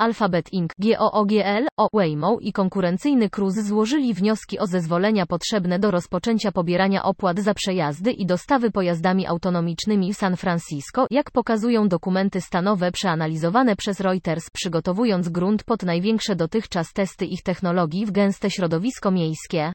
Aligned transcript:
Alphabet 0.00 0.52
Inc., 0.52 0.72
GOOGL, 0.78 1.66
o 1.76 1.88
Waymo 1.92 2.38
i 2.40 2.52
konkurencyjny 2.52 3.30
Cruise 3.30 3.62
złożyli 3.62 4.14
wnioski 4.14 4.58
o 4.58 4.66
zezwolenia 4.66 5.26
potrzebne 5.26 5.78
do 5.78 5.90
rozpoczęcia 5.90 6.52
pobierania 6.52 7.02
opłat 7.02 7.40
za 7.40 7.54
przejazdy 7.54 8.12
i 8.12 8.26
dostawy 8.26 8.70
pojazdami 8.70 9.26
autonomicznymi 9.26 10.12
w 10.12 10.16
San 10.16 10.36
Francisco, 10.36 11.06
jak 11.10 11.30
pokazują 11.30 11.88
dokumenty 11.88 12.40
stanowe 12.40 12.92
przeanalizowane 12.92 13.76
przez 13.76 14.00
Reuters, 14.00 14.50
przygotowując 14.50 15.28
grunt 15.28 15.64
pod 15.64 15.82
największe 15.82 16.36
dotychczas 16.36 16.92
testy 16.92 17.26
ich 17.26 17.42
technologii 17.42 18.06
w 18.06 18.10
gęste 18.10 18.50
środowisko 18.50 19.10
miejskie. 19.10 19.72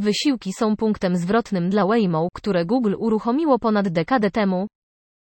Wysiłki 0.00 0.52
są 0.52 0.76
punktem 0.76 1.16
zwrotnym 1.16 1.70
dla 1.70 1.86
Waymo, 1.86 2.28
które 2.34 2.64
Google 2.64 2.94
uruchomiło 2.98 3.58
ponad 3.58 3.88
dekadę 3.88 4.30
temu. 4.30 4.66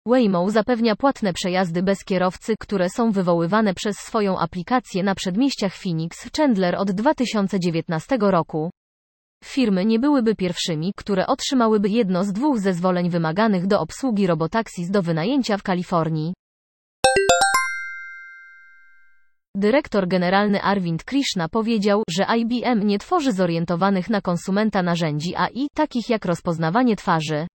Waymo 0.06 0.51
zapewnia 0.51 0.97
płatne 0.97 1.33
przejazdy 1.33 1.83
bez 1.83 2.05
kierowcy, 2.05 2.55
które 2.60 2.91
są 2.91 3.10
wywoływane 3.10 3.74
przez 3.74 3.97
swoją 3.97 4.38
aplikację 4.38 5.02
na 5.02 5.15
przedmieściach 5.15 5.74
Phoenix 5.74 6.30
Chandler 6.37 6.77
od 6.77 6.91
2019 6.91 8.19
roku. 8.20 8.70
Firmy 9.45 9.84
nie 9.84 9.98
byłyby 9.98 10.34
pierwszymi, 10.34 10.93
które 10.96 11.27
otrzymałyby 11.27 11.88
jedno 11.88 12.24
z 12.24 12.33
dwóch 12.33 12.59
zezwoleń 12.59 13.10
wymaganych 13.10 13.66
do 13.66 13.80
obsługi 13.80 14.27
robotaxis 14.27 14.91
do 14.91 15.02
wynajęcia 15.02 15.57
w 15.57 15.63
Kalifornii. 15.63 16.35
Dyrektor 19.57 20.09
generalny 20.09 20.63
Arvind 20.63 21.04
Krishna 21.04 21.48
powiedział, 21.48 22.02
że 22.10 22.26
IBM 22.38 22.87
nie 22.87 22.98
tworzy 22.98 23.32
zorientowanych 23.32 24.10
na 24.10 24.21
konsumenta 24.21 24.82
narzędzi 24.82 25.37
AI, 25.37 25.69
takich 25.74 26.10
jak 26.10 26.24
rozpoznawanie 26.24 26.96
twarzy. 26.96 27.46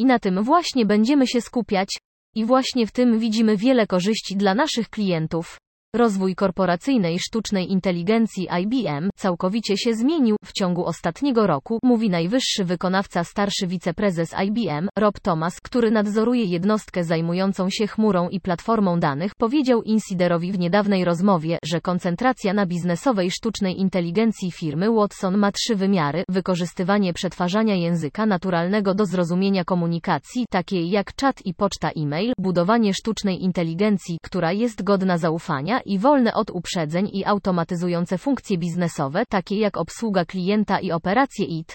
I 0.00 0.04
na 0.04 0.18
tym 0.18 0.42
właśnie 0.42 0.86
będziemy 0.86 1.26
się 1.26 1.40
skupiać. 1.40 1.88
I 2.34 2.44
właśnie 2.44 2.86
w 2.86 2.92
tym 2.92 3.18
widzimy 3.18 3.56
wiele 3.56 3.86
korzyści 3.86 4.36
dla 4.36 4.54
naszych 4.54 4.88
klientów. 4.88 5.58
Rozwój 5.96 6.34
korporacyjnej 6.34 7.18
sztucznej 7.18 7.72
inteligencji 7.72 8.48
IBM 8.62 9.09
całkowicie 9.20 9.76
się 9.76 9.94
zmienił. 9.94 10.36
W 10.44 10.52
ciągu 10.52 10.84
ostatniego 10.84 11.46
roku, 11.46 11.78
mówi 11.82 12.10
najwyższy 12.10 12.64
wykonawca 12.64 13.24
starszy 13.24 13.66
wiceprezes 13.66 14.34
IBM, 14.46 14.88
Rob 14.98 15.20
Thomas, 15.20 15.60
który 15.60 15.90
nadzoruje 15.90 16.44
jednostkę 16.44 17.04
zajmującą 17.04 17.70
się 17.70 17.86
chmurą 17.86 18.28
i 18.28 18.40
platformą 18.40 19.00
danych, 19.00 19.34
powiedział 19.34 19.82
Insiderowi 19.82 20.52
w 20.52 20.58
niedawnej 20.58 21.04
rozmowie, 21.04 21.58
że 21.64 21.80
koncentracja 21.80 22.52
na 22.52 22.66
biznesowej 22.66 23.30
sztucznej 23.30 23.80
inteligencji 23.80 24.52
firmy 24.52 24.90
Watson 24.90 25.36
ma 25.38 25.52
trzy 25.52 25.76
wymiary: 25.76 26.24
wykorzystywanie 26.28 27.12
przetwarzania 27.12 27.74
języka 27.74 28.26
naturalnego 28.26 28.94
do 28.94 29.06
zrozumienia 29.06 29.64
komunikacji, 29.64 30.46
takiej 30.50 30.90
jak 30.90 31.14
czat 31.14 31.46
i 31.46 31.54
poczta 31.54 31.90
e-mail, 31.96 32.32
budowanie 32.38 32.94
sztucznej 32.94 33.42
inteligencji, 33.44 34.18
która 34.22 34.52
jest 34.52 34.82
godna 34.82 35.18
zaufania, 35.18 35.80
i 35.80 35.98
wolne 35.98 36.34
od 36.34 36.50
uprzedzeń 36.50 37.10
i 37.12 37.24
automatyzujące 37.24 38.18
funkcje 38.18 38.58
biznesowe, 38.58 39.09
takie 39.28 39.58
jak 39.58 39.76
obsługa 39.76 40.24
klienta 40.24 40.80
i 40.80 40.92
operacje 40.92 41.46
IT. 41.46 41.74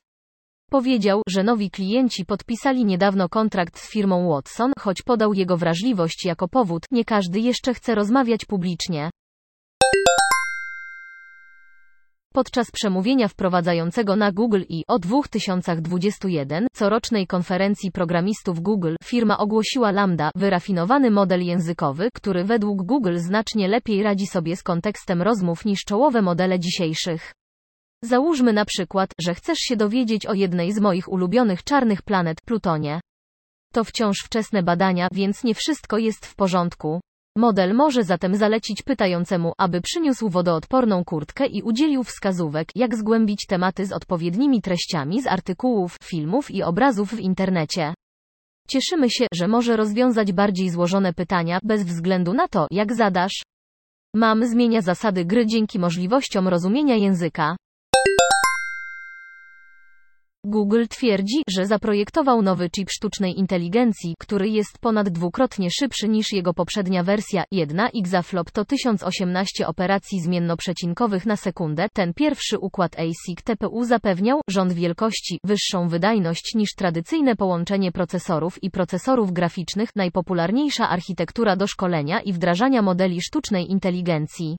Powiedział, 0.71 1.21
że 1.29 1.43
nowi 1.43 1.71
klienci 1.71 2.25
podpisali 2.25 2.85
niedawno 2.85 3.29
kontrakt 3.29 3.79
z 3.79 3.91
firmą 3.91 4.29
Watson, 4.29 4.71
choć 4.79 5.01
podał 5.01 5.33
jego 5.33 5.57
wrażliwość 5.57 6.25
jako 6.25 6.47
powód, 6.47 6.85
nie 6.91 7.05
każdy 7.05 7.39
jeszcze 7.39 7.73
chce 7.73 7.95
rozmawiać 7.95 8.45
publicznie. 8.45 9.09
Podczas 12.35 12.71
przemówienia 12.71 13.27
wprowadzającego 13.27 14.15
na 14.15 14.31
Google 14.31 14.61
i 14.69 14.83
o 14.87 14.99
2021 14.99 16.67
corocznej 16.73 17.27
konferencji 17.27 17.91
programistów 17.91 18.59
Google, 18.59 18.95
firma 19.03 19.37
ogłosiła 19.37 19.91
Lambda, 19.91 20.31
wyrafinowany 20.35 21.11
model 21.11 21.45
językowy, 21.45 22.09
który 22.13 22.43
według 22.43 22.83
Google 22.83 23.17
znacznie 23.17 23.67
lepiej 23.67 24.03
radzi 24.03 24.27
sobie 24.27 24.55
z 24.55 24.63
kontekstem 24.63 25.21
rozmów 25.21 25.65
niż 25.65 25.79
czołowe 25.85 26.21
modele 26.21 26.59
dzisiejszych. 26.59 27.31
Załóżmy 28.03 28.53
na 28.53 28.65
przykład, 28.65 29.09
że 29.21 29.33
chcesz 29.33 29.59
się 29.59 29.75
dowiedzieć 29.75 30.25
o 30.25 30.33
jednej 30.33 30.71
z 30.71 30.79
moich 30.79 31.11
ulubionych 31.11 31.63
czarnych 31.63 32.01
planet, 32.01 32.41
Plutonie. 32.41 33.01
To 33.73 33.83
wciąż 33.83 34.17
wczesne 34.25 34.63
badania, 34.63 35.07
więc 35.11 35.43
nie 35.43 35.55
wszystko 35.55 35.97
jest 35.97 36.25
w 36.25 36.35
porządku. 36.35 37.01
Model 37.37 37.73
może 37.75 38.03
zatem 38.03 38.35
zalecić 38.35 38.81
pytającemu, 38.81 39.53
aby 39.57 39.81
przyniósł 39.81 40.29
wodoodporną 40.29 41.03
kurtkę 41.03 41.45
i 41.45 41.61
udzielił 41.61 42.03
wskazówek, 42.03 42.67
jak 42.75 42.95
zgłębić 42.95 43.45
tematy 43.45 43.85
z 43.85 43.91
odpowiednimi 43.91 44.61
treściami 44.61 45.21
z 45.21 45.27
artykułów, 45.27 45.97
filmów 46.03 46.51
i 46.51 46.63
obrazów 46.63 47.09
w 47.09 47.19
internecie. 47.19 47.93
Cieszymy 48.69 49.09
się, 49.09 49.27
że 49.33 49.47
może 49.47 49.77
rozwiązać 49.77 50.31
bardziej 50.31 50.69
złożone 50.69 51.13
pytania, 51.13 51.59
bez 51.63 51.83
względu 51.83 52.33
na 52.33 52.47
to, 52.47 52.67
jak 52.71 52.95
zadasz. 52.95 53.43
Mam 54.15 54.45
zmienia 54.45 54.81
zasady 54.81 55.25
gry 55.25 55.45
dzięki 55.45 55.79
możliwościom 55.79 56.47
rozumienia 56.47 56.95
języka. 56.95 57.55
Google 60.45 60.83
twierdzi, 60.89 61.43
że 61.49 61.65
zaprojektował 61.65 62.41
nowy 62.41 62.69
chip 62.69 62.89
sztucznej 62.89 63.39
inteligencji, 63.39 64.15
który 64.19 64.49
jest 64.49 64.79
ponad 64.79 65.09
dwukrotnie 65.09 65.69
szybszy 65.71 66.07
niż 66.07 66.33
jego 66.33 66.53
poprzednia 66.53 67.03
wersja. 67.03 67.43
Jedna 67.51 67.89
exaflop 67.89 68.51
to 68.51 68.65
1018 68.65 69.67
operacji 69.67 70.21
zmiennoprzecinkowych 70.21 71.25
na 71.25 71.35
sekundę. 71.35 71.87
Ten 71.93 72.13
pierwszy 72.13 72.59
układ 72.59 72.95
ASIC 72.99 73.43
TPU 73.43 73.83
zapewniał 73.83 74.41
rząd 74.49 74.73
wielkości, 74.73 75.39
wyższą 75.43 75.87
wydajność 75.87 76.55
niż 76.55 76.75
tradycyjne 76.75 77.35
połączenie 77.35 77.91
procesorów 77.91 78.63
i 78.63 78.71
procesorów 78.71 79.31
graficznych, 79.31 79.89
najpopularniejsza 79.95 80.89
architektura 80.89 81.55
do 81.55 81.67
szkolenia 81.67 82.21
i 82.21 82.33
wdrażania 82.33 82.81
modeli 82.81 83.21
sztucznej 83.21 83.71
inteligencji. 83.71 84.57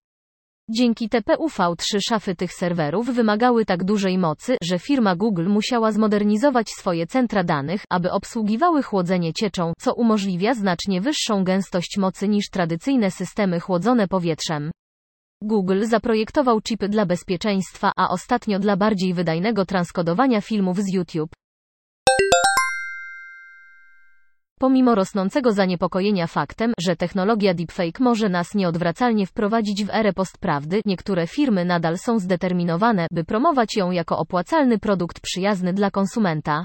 Dzięki 0.70 1.08
TPUV3 1.08 1.98
szafy 2.08 2.34
tych 2.34 2.52
serwerów 2.52 3.10
wymagały 3.14 3.64
tak 3.64 3.84
dużej 3.84 4.18
mocy, 4.18 4.56
że 4.62 4.78
firma 4.78 5.16
Google 5.16 5.48
musiała 5.48 5.92
zmodernizować 5.92 6.70
swoje 6.70 7.06
centra 7.06 7.44
danych, 7.44 7.82
aby 7.90 8.10
obsługiwały 8.10 8.82
chłodzenie 8.82 9.32
cieczą, 9.32 9.72
co 9.78 9.94
umożliwia 9.94 10.54
znacznie 10.54 11.00
wyższą 11.00 11.44
gęstość 11.44 11.96
mocy 11.98 12.28
niż 12.28 12.50
tradycyjne 12.50 13.10
systemy 13.10 13.60
chłodzone 13.60 14.08
powietrzem. 14.08 14.70
Google 15.42 15.84
zaprojektował 15.84 16.60
chipy 16.60 16.88
dla 16.88 17.06
bezpieczeństwa, 17.06 17.92
a 17.96 18.08
ostatnio 18.08 18.58
dla 18.58 18.76
bardziej 18.76 19.14
wydajnego 19.14 19.66
transkodowania 19.66 20.40
filmów 20.40 20.78
z 20.78 20.94
YouTube. 20.94 21.30
Pomimo 24.60 24.94
rosnącego 24.94 25.52
zaniepokojenia 25.52 26.26
faktem, 26.26 26.72
że 26.80 26.96
technologia 26.96 27.54
deepfake 27.54 28.00
może 28.00 28.28
nas 28.28 28.54
nieodwracalnie 28.54 29.26
wprowadzić 29.26 29.84
w 29.84 29.90
erę 29.90 30.12
postprawdy, 30.12 30.80
niektóre 30.86 31.26
firmy 31.26 31.64
nadal 31.64 31.98
są 31.98 32.18
zdeterminowane, 32.18 33.06
by 33.12 33.24
promować 33.24 33.76
ją 33.76 33.90
jako 33.90 34.18
opłacalny 34.18 34.78
produkt 34.78 35.20
przyjazny 35.20 35.72
dla 35.72 35.90
konsumenta. 35.90 36.64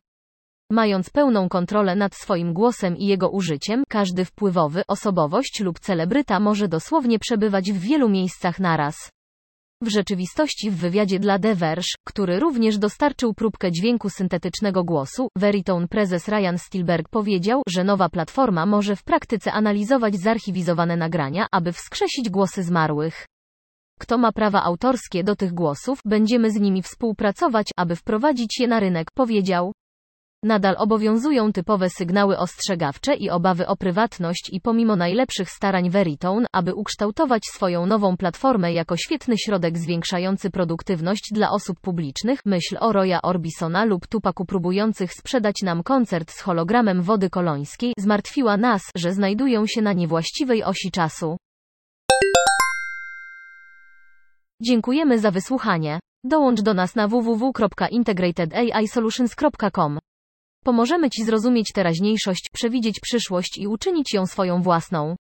Mając 0.71 1.09
pełną 1.09 1.49
kontrolę 1.49 1.95
nad 1.95 2.15
swoim 2.15 2.53
głosem 2.53 2.97
i 2.97 3.05
jego 3.05 3.29
użyciem, 3.29 3.83
każdy 3.89 4.25
wpływowy, 4.25 4.83
osobowość 4.87 5.59
lub 5.59 5.79
celebryta 5.79 6.39
może 6.39 6.67
dosłownie 6.67 7.19
przebywać 7.19 7.71
w 7.71 7.79
wielu 7.79 8.09
miejscach 8.09 8.59
naraz. 8.59 9.11
W 9.83 9.87
rzeczywistości 9.87 10.71
w 10.71 10.75
wywiadzie 10.75 11.19
dla 11.19 11.39
The 11.39 11.55
Verge, 11.55 11.87
który 12.07 12.39
również 12.39 12.77
dostarczył 12.77 13.33
próbkę 13.33 13.71
dźwięku 13.71 14.09
syntetycznego 14.09 14.83
głosu, 14.83 15.27
Veritone 15.37 15.87
prezes 15.87 16.27
Ryan 16.27 16.57
Stilberg 16.57 17.09
powiedział, 17.09 17.61
że 17.67 17.83
nowa 17.83 18.09
platforma 18.09 18.65
może 18.65 18.95
w 18.95 19.03
praktyce 19.03 19.51
analizować 19.53 20.15
zarchiwizowane 20.15 20.97
nagrania, 20.97 21.47
aby 21.51 21.71
wskrzesić 21.71 22.29
głosy 22.29 22.63
zmarłych. 22.63 23.25
Kto 23.99 24.17
ma 24.17 24.31
prawa 24.31 24.63
autorskie 24.63 25.23
do 25.23 25.35
tych 25.35 25.53
głosów, 25.53 25.99
będziemy 26.05 26.51
z 26.51 26.55
nimi 26.55 26.81
współpracować, 26.81 27.67
aby 27.77 27.95
wprowadzić 27.95 28.59
je 28.59 28.67
na 28.67 28.79
rynek, 28.79 29.07
powiedział. 29.13 29.73
Nadal 30.43 30.75
obowiązują 30.77 31.51
typowe 31.51 31.89
sygnały 31.89 32.37
ostrzegawcze 32.37 33.15
i 33.15 33.29
obawy 33.29 33.67
o 33.67 33.75
prywatność 33.75 34.49
i 34.51 34.61
pomimo 34.61 34.95
najlepszych 34.95 35.49
starań 35.49 35.89
Veritone, 35.89 36.47
aby 36.51 36.75
ukształtować 36.75 37.45
swoją 37.45 37.85
nową 37.85 38.17
platformę 38.17 38.73
jako 38.73 38.97
świetny 38.97 39.37
środek 39.37 39.77
zwiększający 39.77 40.49
produktywność 40.49 41.29
dla 41.31 41.51
osób 41.51 41.79
publicznych, 41.79 42.39
myśl 42.45 42.77
o 42.79 42.93
Roya 42.93 43.19
Orbisona 43.23 43.85
lub 43.85 44.07
Tupaku 44.07 44.45
próbujących 44.45 45.13
sprzedać 45.13 45.55
nam 45.63 45.83
koncert 45.83 46.31
z 46.31 46.41
hologramem 46.41 47.01
wody 47.01 47.29
kolońskiej, 47.29 47.93
zmartwiła 47.97 48.57
nas, 48.57 48.81
że 48.95 49.13
znajdują 49.13 49.67
się 49.67 49.81
na 49.81 49.93
niewłaściwej 49.93 50.63
osi 50.63 50.91
czasu. 50.91 51.37
Dziękujemy 54.61 55.19
za 55.19 55.31
wysłuchanie. 55.31 55.99
Dołącz 56.23 56.61
do 56.61 56.73
nas 56.73 56.95
na 56.95 57.07
www.integratedAIsolutions.com. 57.07 59.99
Pomożemy 60.65 61.09
Ci 61.09 61.23
zrozumieć 61.23 61.71
teraźniejszość, 61.71 62.49
przewidzieć 62.53 62.99
przyszłość 62.99 63.57
i 63.57 63.67
uczynić 63.67 64.13
ją 64.13 64.25
swoją 64.25 64.61
własną. 64.61 65.15